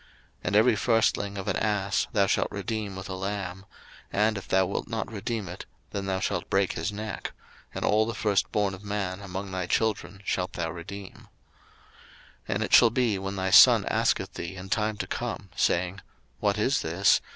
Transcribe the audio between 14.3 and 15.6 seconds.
thee in time to come,